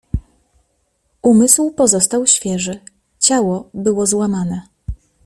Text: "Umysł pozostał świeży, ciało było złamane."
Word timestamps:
"Umysł 1.21 1.71
pozostał 1.71 2.27
świeży, 2.27 2.79
ciało 3.19 3.69
było 3.73 4.05
złamane." 4.05 4.61